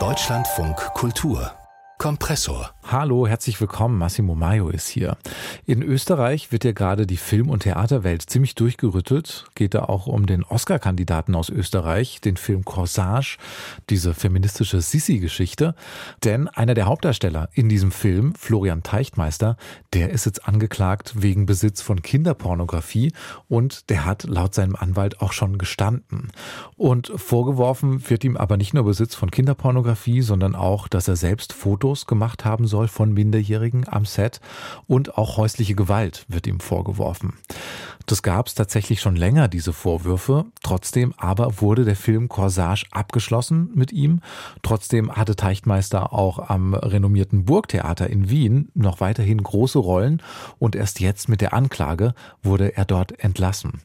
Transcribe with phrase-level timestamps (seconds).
[0.00, 1.52] Deutschlandfunk Kultur
[1.96, 2.73] Kompressor.
[2.86, 3.96] Hallo, herzlich willkommen.
[3.96, 5.16] Massimo Maio ist hier.
[5.64, 9.46] In Österreich wird ja gerade die Film- und Theaterwelt ziemlich durchgerüttelt.
[9.54, 13.38] Geht da auch um den Oscar-Kandidaten aus Österreich, den Film Corsage,
[13.88, 15.74] diese feministische Sissi-Geschichte.
[16.24, 19.56] Denn einer der Hauptdarsteller in diesem Film, Florian Teichtmeister,
[19.94, 23.12] der ist jetzt angeklagt wegen Besitz von Kinderpornografie
[23.48, 26.32] und der hat laut seinem Anwalt auch schon gestanden.
[26.76, 31.54] Und vorgeworfen wird ihm aber nicht nur Besitz von Kinderpornografie, sondern auch, dass er selbst
[31.54, 34.40] Fotos gemacht haben soll von Minderjährigen am Set
[34.86, 37.34] und auch häusliche Gewalt wird ihm vorgeworfen.
[38.06, 40.44] Das gab es tatsächlich schon länger, diese Vorwürfe.
[40.62, 44.20] Trotzdem aber wurde der Film Corsage abgeschlossen mit ihm.
[44.62, 50.22] Trotzdem hatte Teichtmeister auch am renommierten Burgtheater in Wien noch weiterhin große Rollen
[50.58, 53.80] und erst jetzt mit der Anklage wurde er dort entlassen.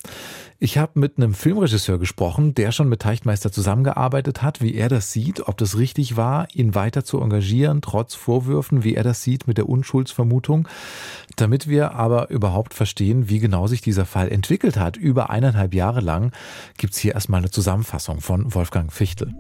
[0.61, 5.13] Ich habe mit einem Filmregisseur gesprochen, der schon mit Teichtmeister zusammengearbeitet hat, wie er das
[5.13, 9.47] sieht, ob das richtig war, ihn weiter zu engagieren, trotz Vorwürfen, wie er das sieht
[9.47, 10.67] mit der Unschuldsvermutung.
[11.37, 16.01] Damit wir aber überhaupt verstehen, wie genau sich dieser Fall entwickelt hat, über eineinhalb Jahre
[16.01, 16.33] lang,
[16.77, 19.33] gibt's hier erstmal eine Zusammenfassung von Wolfgang Fichtel.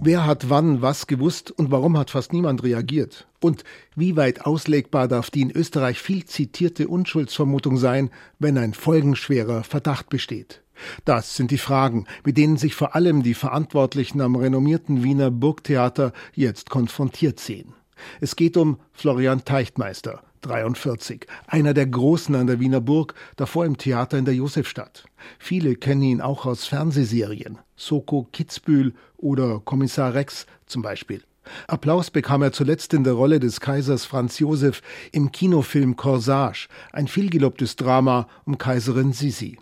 [0.00, 3.26] Wer hat wann was gewusst und warum hat fast niemand reagiert?
[3.42, 3.64] Und
[3.96, 10.08] wie weit auslegbar darf die in Österreich viel zitierte Unschuldsvermutung sein, wenn ein folgenschwerer Verdacht
[10.08, 10.62] besteht?
[11.04, 16.12] Das sind die Fragen, mit denen sich vor allem die Verantwortlichen am renommierten Wiener Burgtheater
[16.34, 17.74] jetzt konfrontiert sehen.
[18.20, 23.76] Es geht um Florian Teichtmeister, 43, einer der Großen an der Wiener Burg, davor im
[23.76, 25.04] Theater in der Josefstadt.
[25.40, 31.22] Viele kennen ihn auch aus Fernsehserien, Soko Kitzbühel oder Kommissar Rex zum Beispiel.
[31.66, 37.08] Applaus bekam er zuletzt in der Rolle des Kaisers Franz Josef im Kinofilm Corsage, ein
[37.08, 39.58] vielgelobtes Drama um Kaiserin Sisi.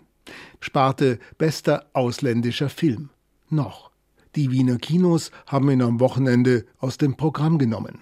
[0.59, 3.09] Sparte bester ausländischer Film.
[3.49, 3.91] Noch.
[4.35, 8.01] Die Wiener Kinos haben ihn am Wochenende aus dem Programm genommen.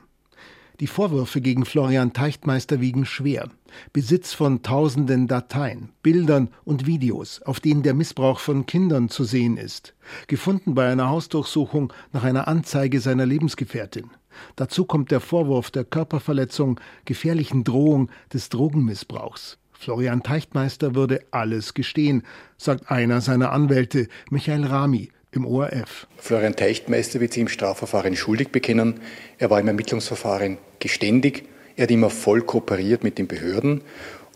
[0.79, 3.49] Die Vorwürfe gegen Florian Teichtmeister wiegen schwer.
[3.91, 9.57] Besitz von tausenden Dateien, Bildern und Videos, auf denen der Missbrauch von Kindern zu sehen
[9.57, 9.93] ist,
[10.27, 14.09] gefunden bei einer Hausdurchsuchung nach einer Anzeige seiner Lebensgefährtin.
[14.55, 19.57] Dazu kommt der Vorwurf der Körperverletzung, gefährlichen Drohung des Drogenmissbrauchs.
[19.73, 22.23] Florian Teichtmeister würde alles gestehen,
[22.57, 26.07] sagt einer seiner Anwälte, Michael Rami, im ORF.
[26.17, 28.99] Florian Teichtmeister wird sich im Strafverfahren schuldig bekennen.
[29.37, 31.43] Er war im Ermittlungsverfahren geständig.
[31.75, 33.81] Er hat immer voll kooperiert mit den Behörden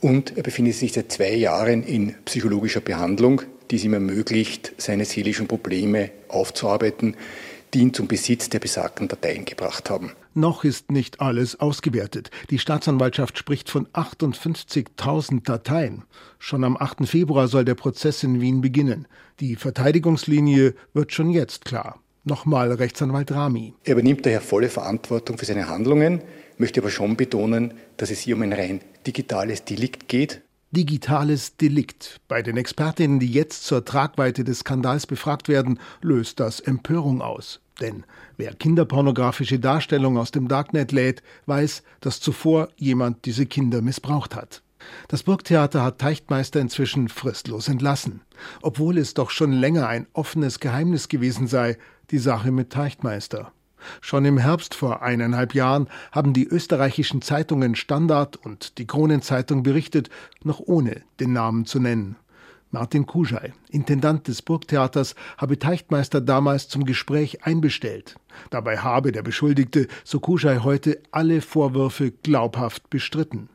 [0.02, 5.06] und er befindet sich seit zwei Jahren in psychologischer Behandlung, die es ihm ermöglicht, seine
[5.06, 7.16] seelischen Probleme aufzuarbeiten,
[7.74, 10.12] die ihn zum Besitz der besagten Dateien gebracht haben.
[10.36, 12.32] Noch ist nicht alles ausgewertet.
[12.50, 16.06] Die Staatsanwaltschaft spricht von 58.000 Dateien.
[16.40, 17.08] Schon am 8.
[17.08, 19.08] Februar soll der Prozess in Wien beginnen.
[19.40, 22.00] Die Verteidigungslinie wird schon jetzt klar.
[22.24, 23.76] Nochmal Rechtsanwalt Rami.
[23.84, 26.22] Er übernimmt daher volle Verantwortung für seine Handlungen,
[26.58, 30.42] möchte aber schon betonen, dass es hier um ein rein digitales Delikt geht.
[30.72, 32.22] Digitales Delikt.
[32.28, 37.60] Bei den Expertinnen, die jetzt zur Tragweite des Skandals befragt werden, löst das Empörung aus.
[37.82, 38.06] Denn
[38.38, 44.62] wer kinderpornografische Darstellungen aus dem Darknet lädt, weiß, dass zuvor jemand diese Kinder missbraucht hat.
[45.08, 48.22] Das Burgtheater hat Teichtmeister inzwischen fristlos entlassen,
[48.62, 51.78] obwohl es doch schon länger ein offenes Geheimnis gewesen sei,
[52.12, 53.54] die Sache mit Teichtmeister.
[54.02, 60.10] Schon im Herbst vor eineinhalb Jahren haben die österreichischen Zeitungen Standard und die Kronenzeitung berichtet,
[60.44, 62.16] noch ohne den Namen zu nennen.
[62.74, 68.16] Martin Kuschei, Intendant des Burgtheaters, habe Teichtmeister damals zum Gespräch einbestellt.
[68.50, 73.50] Dabei habe der Beschuldigte, so Kuschei heute, alle Vorwürfe glaubhaft bestritten.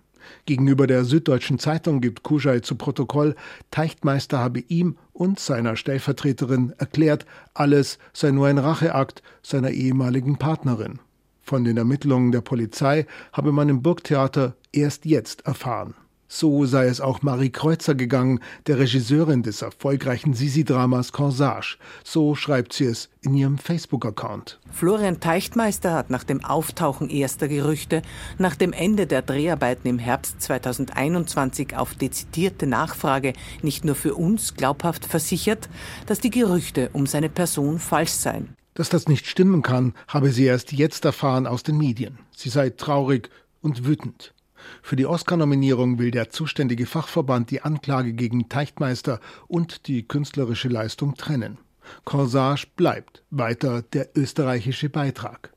[0.47, 3.35] Gegenüber der Süddeutschen Zeitung gibt Kuschei zu Protokoll,
[3.73, 11.01] Teichtmeister habe ihm und seiner Stellvertreterin erklärt, alles sei nur ein Racheakt seiner ehemaligen Partnerin.
[11.43, 15.95] Von den Ermittlungen der Polizei habe man im Burgtheater erst jetzt erfahren.
[16.31, 21.79] So sei es auch Marie Kreuzer gegangen, der Regisseurin des erfolgreichen Sisi-Dramas Corsage.
[22.05, 24.61] So schreibt sie es in ihrem Facebook-Account.
[24.71, 28.03] Florian Teichtmeister hat nach dem Auftauchen erster Gerüchte,
[28.37, 33.33] nach dem Ende der Dreharbeiten im Herbst 2021 auf dezidierte Nachfrage
[33.63, 35.71] nicht nur für uns glaubhaft versichert,
[36.05, 38.55] dass die Gerüchte um seine Person falsch seien.
[38.75, 42.19] Dass das nicht stimmen kann, habe sie erst jetzt erfahren aus den Medien.
[42.37, 43.31] Sie sei traurig
[43.63, 44.35] und wütend.
[44.83, 51.15] Für die Oscar-Nominierung will der zuständige Fachverband die Anklage gegen Teichtmeister und die künstlerische Leistung
[51.15, 51.59] trennen.
[52.05, 55.53] Corsage bleibt weiter der österreichische Beitrag.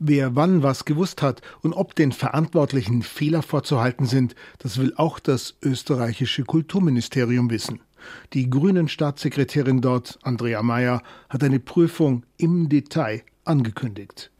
[0.00, 5.18] Wer wann was gewusst hat und ob den Verantwortlichen Fehler vorzuhalten sind, das will auch
[5.18, 7.80] das österreichische Kulturministerium wissen.
[8.32, 14.30] Die grünen Staatssekretärin dort, Andrea Mayer, hat eine Prüfung im Detail angekündigt.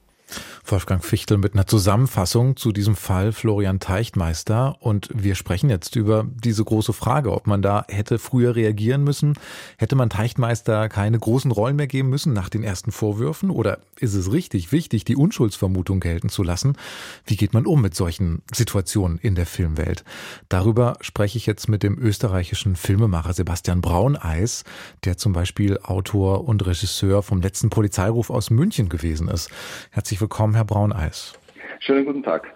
[0.70, 4.76] Wolfgang Fichtel mit einer Zusammenfassung zu diesem Fall Florian Teichtmeister.
[4.80, 9.34] Und wir sprechen jetzt über diese große Frage, ob man da hätte früher reagieren müssen.
[9.78, 13.50] Hätte man Teichtmeister keine großen Rollen mehr geben müssen nach den ersten Vorwürfen?
[13.50, 16.76] Oder ist es richtig wichtig, die Unschuldsvermutung gelten zu lassen?
[17.24, 20.04] Wie geht man um mit solchen Situationen in der Filmwelt?
[20.48, 24.64] Darüber spreche ich jetzt mit dem österreichischen Filmemacher Sebastian Brauneis,
[25.04, 29.50] der zum Beispiel Autor und Regisseur vom letzten Polizeiruf aus München gewesen ist.
[29.90, 31.34] Herzlich willkommen, Herr Brauneis.
[31.78, 32.48] Schönen guten Tag.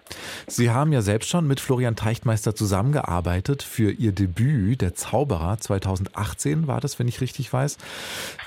[0.45, 6.67] Sie haben ja selbst schon mit Florian Teichtmeister zusammengearbeitet für Ihr Debüt, Der Zauberer, 2018
[6.67, 7.77] war das, wenn ich richtig weiß.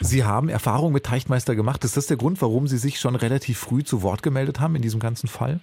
[0.00, 1.84] Sie haben Erfahrung mit Teichtmeister gemacht.
[1.84, 4.82] Ist das der Grund, warum Sie sich schon relativ früh zu Wort gemeldet haben in
[4.82, 5.60] diesem ganzen Fall?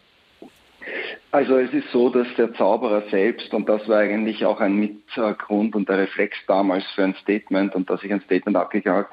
[1.31, 5.75] Also es ist so, dass der Zauberer selbst, und das war eigentlich auch ein Mitgrund
[5.75, 9.07] und der Reflex damals für ein Statement und dass ich ein Statement abgegeben habe,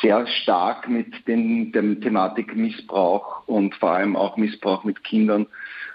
[0.00, 5.46] sehr stark mit den, der Thematik Missbrauch und vor allem auch Missbrauch mit Kindern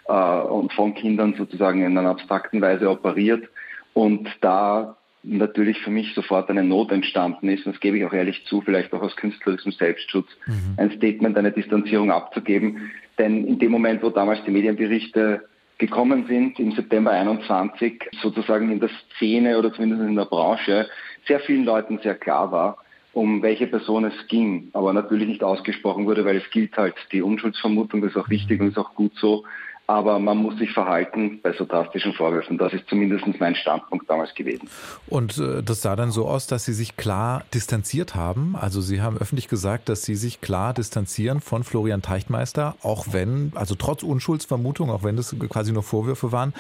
[0.08, 3.48] äh, und von Kindern sozusagen in einer abstrakten Weise operiert.
[3.94, 8.14] Und da natürlich für mich sofort eine Not entstanden ist, und das gebe ich auch
[8.14, 10.76] ehrlich zu, vielleicht auch aus künstlerischem Selbstschutz, mhm.
[10.78, 12.92] ein Statement, eine Distanzierung abzugeben.
[13.18, 15.42] Denn in dem Moment, wo damals die Medienberichte
[15.78, 20.88] gekommen sind, im September 21, sozusagen in der Szene oder zumindest in der Branche,
[21.28, 22.78] sehr vielen Leuten sehr klar war,
[23.14, 27.22] um welche Person es ging, aber natürlich nicht ausgesprochen wurde, weil es gilt halt die
[27.22, 29.46] Unschuldsvermutung, das ist auch wichtig und ist auch gut so.
[29.90, 32.60] Aber man muss sich verhalten bei so drastischen Vorwürfen.
[32.60, 34.70] Das ist zumindest mein Standpunkt damals gewesen.
[35.08, 38.56] Und äh, das sah dann so aus, dass Sie sich klar distanziert haben.
[38.56, 43.52] Also Sie haben öffentlich gesagt, dass Sie sich klar distanzieren von Florian Teichtmeister, auch wenn,
[43.56, 46.54] also trotz Unschuldsvermutung, auch wenn das quasi nur Vorwürfe waren.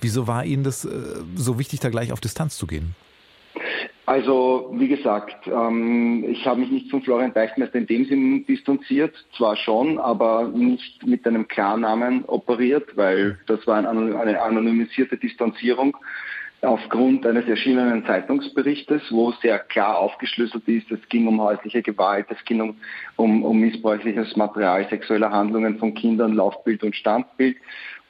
[0.00, 0.90] Wieso war Ihnen das äh,
[1.34, 2.94] so wichtig, da gleich auf Distanz zu gehen?
[4.06, 9.12] Also, wie gesagt, ähm, ich habe mich nicht von Florian Deichmeister in dem Sinn distanziert,
[9.36, 15.96] zwar schon, aber nicht mit einem Klarnamen operiert, weil das war eine anonymisierte Distanzierung
[16.62, 22.42] aufgrund eines erschienenen Zeitungsberichtes, wo sehr klar aufgeschlüsselt ist, es ging um häusliche Gewalt, es
[22.44, 22.76] ging um,
[23.16, 27.56] um, um missbräuchliches Material sexueller Handlungen von Kindern, Laufbild und Standbild.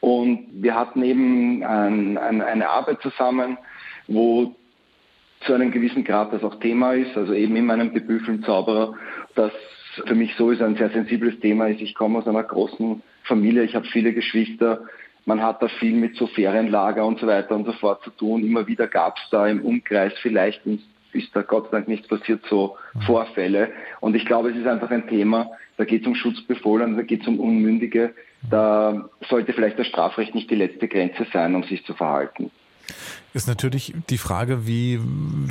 [0.01, 3.59] Und wir hatten eben ein, ein, eine Arbeit zusammen,
[4.07, 4.55] wo
[5.47, 8.95] zu einem gewissen Grad das auch Thema ist, also eben in meinem Debütfilm Zauberer,
[9.35, 9.53] das
[10.07, 11.81] für mich so ist ein sehr sensibles Thema ist.
[11.81, 14.83] Ich komme aus einer großen Familie, ich habe viele Geschwister,
[15.25, 18.45] man hat da viel mit so Ferienlager und so weiter und so fort zu tun.
[18.45, 20.63] Immer wieder gab es da im Umkreis, vielleicht
[21.13, 23.01] ist da Gott sei Dank nichts passiert, so mhm.
[23.03, 23.73] Vorfälle.
[24.01, 27.23] Und ich glaube, es ist einfach ein Thema, da geht es um Schutzbefohlene, da geht
[27.23, 28.15] es um Unmündige.
[28.51, 32.51] Da sollte vielleicht das Strafrecht nicht die letzte Grenze sein, um sich zu verhalten.
[33.35, 34.99] Ist natürlich die Frage, wie,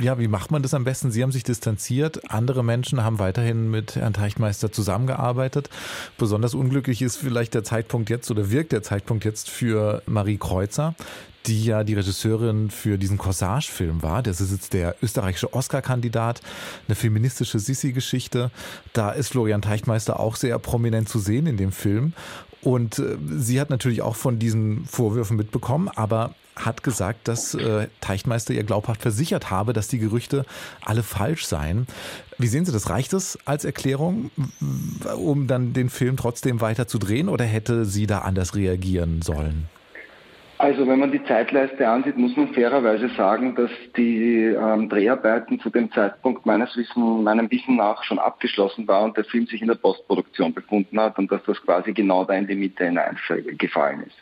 [0.02, 1.12] ja, wie macht man das am besten?
[1.12, 5.70] Sie haben sich distanziert, andere Menschen haben weiterhin mit Herrn Teichtmeister zusammengearbeitet.
[6.18, 10.94] Besonders unglücklich ist vielleicht der Zeitpunkt jetzt oder wirkt der Zeitpunkt jetzt für Marie Kreuzer,
[11.46, 14.22] die ja die Regisseurin für diesen Corsage-Film war.
[14.22, 16.40] Das ist jetzt der österreichische Oscar-Kandidat,
[16.88, 18.50] eine feministische Sissi-Geschichte.
[18.92, 22.14] Da ist Florian Teichtmeister auch sehr prominent zu sehen in dem Film.
[22.66, 27.86] Und äh, sie hat natürlich auch von diesen Vorwürfen mitbekommen, aber hat gesagt, dass äh,
[28.00, 30.44] Teichtmeister ihr glaubhaft versichert habe, dass die Gerüchte
[30.80, 31.86] alle falsch seien.
[32.38, 32.90] Wie sehen Sie das?
[32.90, 34.32] Reicht es als Erklärung,
[35.16, 39.68] um dann den Film trotzdem weiter zu drehen oder hätte sie da anders reagieren sollen?
[40.58, 45.68] Also wenn man die Zeitleiste ansieht, muss man fairerweise sagen, dass die ähm, Dreharbeiten zu
[45.68, 49.68] dem Zeitpunkt meines Wissen, meinem Wissen nach schon abgeschlossen waren und der Film sich in
[49.68, 54.16] der Postproduktion befunden hat und dass das quasi genau da in die Mitte hineingefallen ist.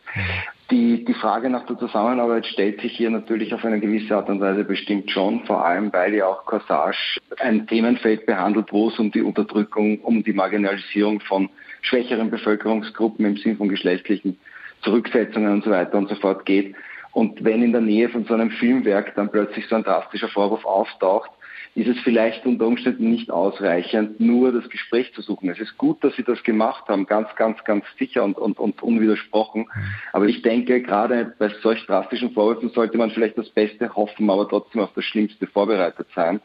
[0.72, 4.40] Die, die Frage nach der Zusammenarbeit stellt sich hier natürlich auf eine gewisse Art und
[4.40, 9.12] Weise bestimmt schon, vor allem weil ja auch Corsage ein Themenfeld behandelt, wo es um
[9.12, 11.48] die Unterdrückung, um die Marginalisierung von
[11.82, 14.38] schwächeren Bevölkerungsgruppen im Sinn von geschlechtlichen
[14.84, 16.74] Zurücksetzungen und so weiter und so fort geht.
[17.12, 20.64] Und wenn in der Nähe von so einem Filmwerk dann plötzlich so ein drastischer Vorwurf
[20.64, 21.30] auftaucht,
[21.76, 25.48] ist es vielleicht unter Umständen nicht ausreichend, nur das Gespräch zu suchen.
[25.48, 28.80] Es ist gut, dass Sie das gemacht haben, ganz, ganz, ganz sicher und, und, und
[28.82, 29.66] unwidersprochen.
[30.12, 34.48] Aber ich denke, gerade bei solch drastischen Vorwürfen sollte man vielleicht das Beste hoffen, aber
[34.48, 36.40] trotzdem auf das Schlimmste vorbereitet sein.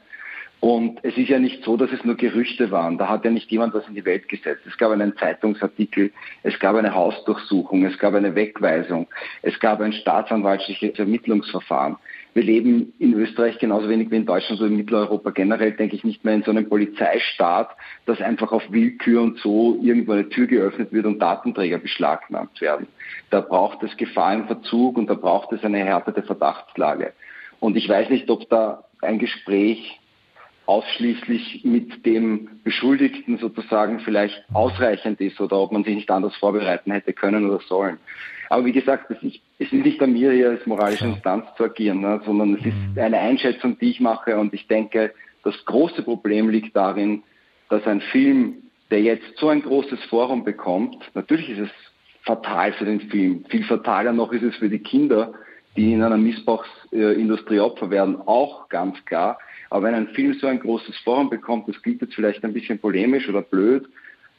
[0.61, 2.97] Und es ist ja nicht so, dass es nur Gerüchte waren.
[2.97, 4.63] Da hat ja nicht jemand was in die Welt gesetzt.
[4.67, 6.11] Es gab einen Zeitungsartikel,
[6.43, 9.07] es gab eine Hausdurchsuchung, es gab eine Wegweisung,
[9.41, 11.95] es gab ein staatsanwaltliches Ermittlungsverfahren.
[12.33, 16.03] Wir leben in Österreich genauso wenig wie in Deutschland oder in Mitteleuropa generell, denke ich,
[16.03, 17.69] nicht mehr in so einem Polizeistaat,
[18.05, 22.87] dass einfach auf Willkür und so irgendwo eine Tür geöffnet wird und Datenträger beschlagnahmt werden.
[23.29, 27.13] Da braucht es Gefahr im Verzug und da braucht es eine härtete Verdachtslage.
[27.61, 29.99] Und ich weiß nicht, ob da ein Gespräch
[30.69, 36.91] ausschließlich mit dem Beschuldigten sozusagen vielleicht ausreichend ist oder ob man sich nicht anders vorbereiten
[36.91, 37.97] hätte können oder sollen.
[38.49, 41.63] Aber wie gesagt, es ist, es ist nicht an mir hier als moralische Instanz zu
[41.63, 43.01] agieren, ne, sondern es ist mhm.
[43.01, 45.11] eine Einschätzung, die ich mache und ich denke,
[45.43, 47.23] das große Problem liegt darin,
[47.69, 48.57] dass ein Film,
[48.91, 51.71] der jetzt so ein großes Forum bekommt, natürlich ist es
[52.21, 55.33] fatal für den Film, viel fataler noch ist es für die Kinder,
[55.79, 59.39] die in einer Missbrauchsindustrie Opfer werden, auch ganz klar.
[59.69, 62.79] Aber wenn ein Film so ein großes Forum bekommt, das klingt jetzt vielleicht ein bisschen
[62.79, 63.87] polemisch oder blöd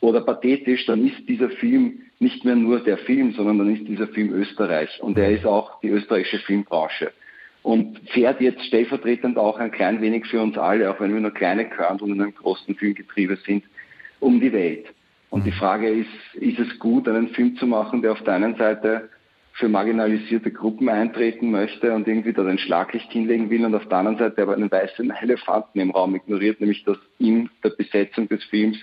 [0.00, 4.08] oder pathetisch, dann ist dieser Film nicht mehr nur der Film, sondern dann ist dieser
[4.08, 7.10] Film Österreich und er ist auch die österreichische Filmbranche
[7.62, 11.32] und fährt jetzt stellvertretend auch ein klein wenig für uns alle, auch wenn wir nur
[11.32, 13.64] kleine Körner und in einem großen Filmgetriebe sind,
[14.20, 14.86] um die Welt.
[15.30, 15.54] Und die mhm.
[15.54, 19.08] Frage ist, ist es gut, einen Film zu machen, der auf der einen Seite
[19.60, 23.98] für marginalisierte Gruppen eintreten möchte und irgendwie da ein Schlaglicht hinlegen will und auf der
[23.98, 28.42] anderen Seite aber einen weißen Elefanten im Raum ignoriert, nämlich dass in der Besetzung des
[28.44, 28.78] Films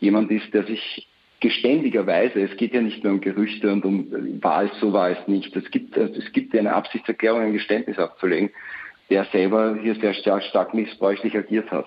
[0.00, 1.08] jemand ist, der sich
[1.40, 5.28] geständigerweise, es geht ja nicht nur um Gerüchte und um war es so, war es
[5.28, 5.54] nicht.
[5.54, 8.50] Es gibt, es gibt ja eine Absichtserklärung, ein Geständnis abzulegen,
[9.10, 11.86] der selber hier sehr stark, stark missbräuchlich agiert hat.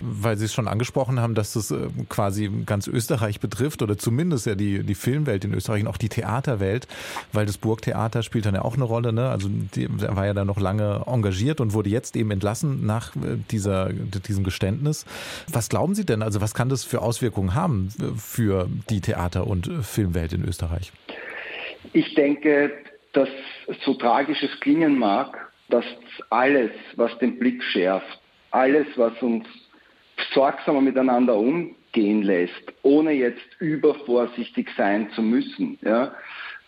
[0.00, 4.46] Weil Sie es schon angesprochen haben, dass das äh, quasi ganz Österreich betrifft oder zumindest
[4.46, 6.88] ja die, die Filmwelt in Österreich und auch die Theaterwelt,
[7.32, 9.12] weil das Burgtheater spielt dann ja auch eine Rolle.
[9.12, 9.28] Ne?
[9.28, 13.36] Also er war ja dann noch lange engagiert und wurde jetzt eben entlassen nach äh,
[13.50, 15.06] dieser, diesem Geständnis.
[15.52, 16.22] Was glauben Sie denn?
[16.22, 20.92] Also was kann das für Auswirkungen haben äh, für die Theater- und Filmwelt in Österreich?
[21.92, 22.72] Ich denke,
[23.12, 23.28] dass
[23.84, 25.84] so tragisch es klingen mag, dass
[26.30, 28.19] alles, was den Blick schärft,
[28.50, 29.46] alles, was uns
[30.32, 35.78] sorgsamer miteinander umgehen lässt, ohne jetzt übervorsichtig sein zu müssen.
[35.82, 36.12] Ja?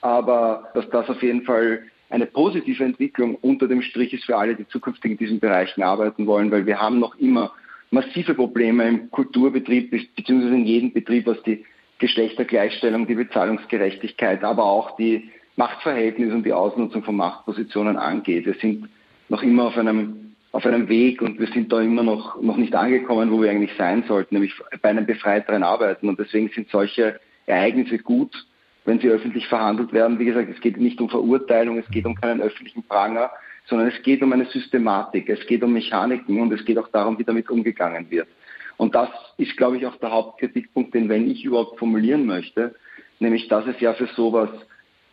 [0.00, 4.54] Aber dass das auf jeden Fall eine positive Entwicklung unter dem Strich ist für alle,
[4.54, 7.52] die zukünftig in diesen Bereichen arbeiten wollen, weil wir haben noch immer
[7.90, 11.64] massive Probleme im Kulturbetrieb beziehungsweise in jedem Betrieb, was die
[11.98, 18.46] Geschlechtergleichstellung, die Bezahlungsgerechtigkeit, aber auch die Machtverhältnisse und die Ausnutzung von Machtpositionen angeht.
[18.46, 18.88] Wir sind
[19.28, 20.21] noch immer auf einem
[20.52, 23.72] auf einem Weg und wir sind da immer noch, noch nicht angekommen, wo wir eigentlich
[23.78, 26.08] sein sollten, nämlich bei einem befreiteren Arbeiten.
[26.08, 28.46] Und deswegen sind solche Ereignisse gut,
[28.84, 30.18] wenn sie öffentlich verhandelt werden.
[30.18, 33.30] Wie gesagt, es geht nicht um Verurteilung, es geht um keinen öffentlichen Pranger,
[33.66, 37.18] sondern es geht um eine Systematik, es geht um Mechaniken und es geht auch darum,
[37.18, 38.28] wie damit umgegangen wird.
[38.76, 42.74] Und das ist, glaube ich, auch der Hauptkritikpunkt, den wenn ich überhaupt formulieren möchte,
[43.20, 44.50] nämlich dass es ja für sowas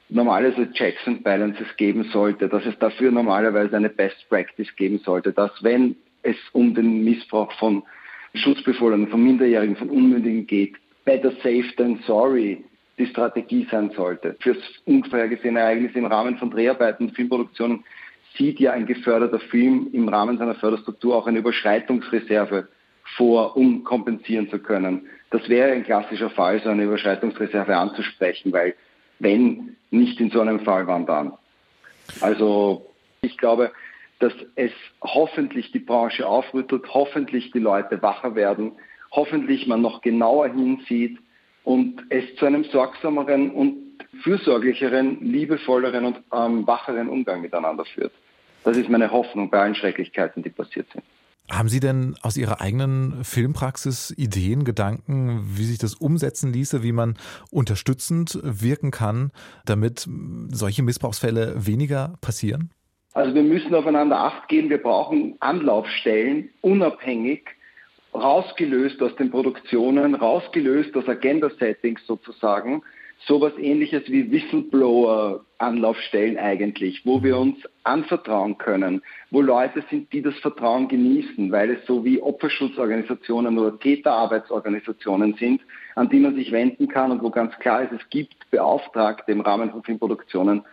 [0.09, 5.31] normalerweise Checks and Balances geben sollte, dass es dafür normalerweise eine Best Practice geben sollte,
[5.31, 7.83] dass wenn es um den Missbrauch von
[8.33, 10.75] Schutzbefohlenen, von Minderjährigen, von Unmündigen geht,
[11.05, 12.63] better safe than sorry
[12.97, 14.35] die Strategie sein sollte.
[14.41, 17.83] Fürs unvorhergesehene Ereignis im Rahmen von Dreharbeiten und Filmproduktionen
[18.37, 22.67] sieht ja ein geförderter Film im Rahmen seiner Förderstruktur auch eine Überschreitungsreserve
[23.15, 25.07] vor, um kompensieren zu können.
[25.31, 28.75] Das wäre ein klassischer Fall, so eine Überschreitungsreserve anzusprechen, weil
[29.19, 31.33] wenn nicht in so einem Fall wandern.
[32.21, 32.85] Also
[33.21, 33.71] ich glaube,
[34.19, 34.71] dass es
[35.01, 38.73] hoffentlich die Branche aufrüttelt, hoffentlich die Leute wacher werden,
[39.11, 41.17] hoffentlich man noch genauer hinsieht
[41.63, 43.77] und es zu einem sorgsameren und
[44.23, 48.11] fürsorglicheren, liebevolleren und ähm, wacheren Umgang miteinander führt.
[48.63, 51.03] Das ist meine Hoffnung bei allen Schrecklichkeiten, die passiert sind.
[51.51, 56.91] Haben Sie denn aus Ihrer eigenen Filmpraxis Ideen, Gedanken, wie sich das umsetzen ließe, wie
[56.91, 57.17] man
[57.49, 59.31] unterstützend wirken kann,
[59.65, 60.07] damit
[60.49, 62.71] solche Missbrauchsfälle weniger passieren?
[63.13, 64.69] Also wir müssen aufeinander acht geben.
[64.69, 67.47] Wir brauchen Anlaufstellen, unabhängig,
[68.13, 72.83] rausgelöst aus den Produktionen, rausgelöst aus Agenda-Settings sozusagen,
[73.25, 80.37] sowas ähnliches wie Whistleblower-Anlaufstellen eigentlich, wo wir uns anvertrauen können, wo Leute sind, die das
[80.39, 85.61] Vertrauen genießen, weil es so wie Opferschutzorganisationen oder Täterarbeitsorganisationen sind,
[85.95, 89.41] an die man sich wenden kann und wo ganz klar ist, es gibt Beauftragte im
[89.41, 90.63] Rahmen von Filmproduktionen,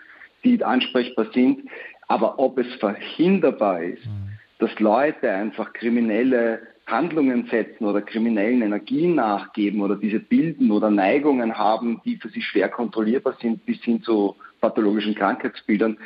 [0.44, 1.68] die ansprechbar sind.
[2.08, 4.38] Aber ob es verhinderbar ist, mhm.
[4.58, 11.58] dass Leute einfach kriminelle Handlungen setzen oder kriminellen Energien nachgeben oder diese bilden oder Neigungen
[11.58, 15.98] haben, die für sie schwer kontrollierbar sind, bis hin zu pathologischen Krankheitsbildern.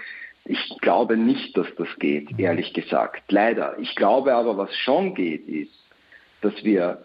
[0.47, 3.31] Ich glaube nicht, dass das geht, ehrlich gesagt.
[3.31, 3.79] Leider.
[3.79, 5.73] Ich glaube aber, was schon geht, ist,
[6.41, 7.03] dass wir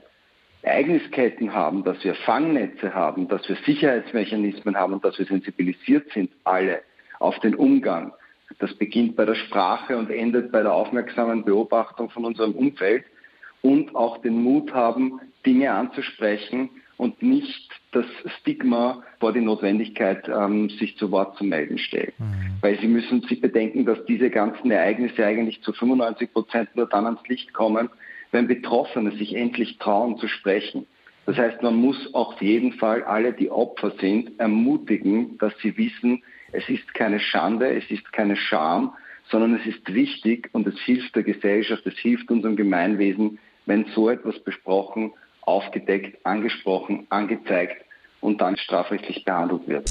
[0.62, 6.32] Ereignisketten haben, dass wir Fangnetze haben, dass wir Sicherheitsmechanismen haben und dass wir sensibilisiert sind,
[6.46, 6.82] alle,
[7.20, 8.13] auf den Umgang.
[8.60, 13.03] Das beginnt bei der Sprache und endet bei der aufmerksamen Beobachtung von unserem Umfeld
[13.65, 18.05] und auch den Mut haben, Dinge anzusprechen und nicht das
[18.39, 22.13] Stigma vor die Notwendigkeit, ähm, sich zu Wort zu melden stellt.
[22.19, 22.57] Mhm.
[22.62, 27.05] Weil Sie müssen sich bedenken, dass diese ganzen Ereignisse eigentlich zu 95 Prozent nur dann
[27.05, 27.89] ans Licht kommen,
[28.31, 30.86] wenn Betroffene sich endlich trauen zu sprechen.
[31.25, 36.22] Das heißt, man muss auf jeden Fall alle, die Opfer sind, ermutigen, dass sie wissen,
[36.51, 38.93] es ist keine Schande, es ist keine Scham,
[39.32, 44.10] sondern es ist wichtig und es hilft der Gesellschaft, es hilft unserem Gemeinwesen, wenn so
[44.10, 47.84] etwas besprochen, aufgedeckt, angesprochen, angezeigt
[48.22, 49.89] und dann strafrechtlich behandelt wird.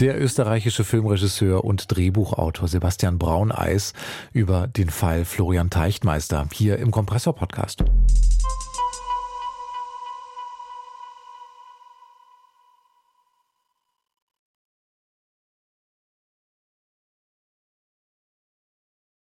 [0.00, 3.94] Der österreichische Filmregisseur und Drehbuchautor Sebastian Brauneis
[4.34, 7.82] über den Fall Florian Teichtmeister hier im Kompressor Podcast.